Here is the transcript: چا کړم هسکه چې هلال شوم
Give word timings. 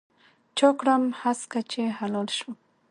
چا 0.57 0.69
کړم 0.79 1.03
هسکه 1.21 1.59
چې 1.71 1.81
هلال 1.99 2.27
شوم 2.37 2.55